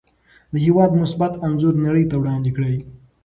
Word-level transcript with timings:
د 0.51 0.53
هېواد 0.65 0.91
مثبت 1.01 1.31
انځور 1.45 1.75
نړۍ 1.85 2.05
ته 2.11 2.15
وړاندې 2.21 2.51
کړئ. 2.57 2.75